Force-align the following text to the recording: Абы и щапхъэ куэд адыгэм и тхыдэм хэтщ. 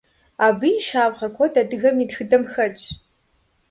Абы 0.45 0.67
и 0.77 0.79
щапхъэ 0.85 1.27
куэд 1.35 1.53
адыгэм 1.61 1.97
и 2.03 2.05
тхыдэм 2.09 2.43
хэтщ. 2.51 2.85